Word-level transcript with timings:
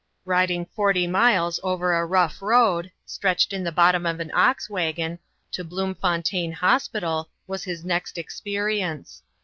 Riding 0.25 0.65
forty 0.65 1.05
miles 1.05 1.59
over 1.61 1.93
a 1.93 2.07
rough 2.07 2.41
road, 2.41 2.91
stretched 3.05 3.53
in 3.53 3.63
the 3.63 3.71
bottom 3.71 4.07
of 4.07 4.19
an 4.19 4.31
ox 4.33 4.67
wagon, 4.67 5.19
to 5.51 5.63
Bloemfontein 5.63 6.53
Hospital, 6.53 7.29
was 7.45 7.65
his 7.65 7.85
next 7.85 8.17
experience. 8.17 9.21